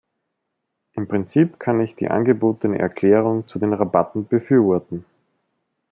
[0.93, 5.05] Im Prinzip kann ich die angebotene Erklärung zu den Rabatten befürworten.